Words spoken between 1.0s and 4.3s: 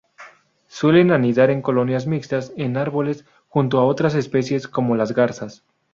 anidar en colonias mixtas en árboles junto a otras